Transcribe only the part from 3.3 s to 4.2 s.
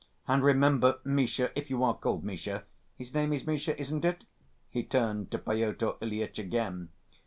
is Misha, isn't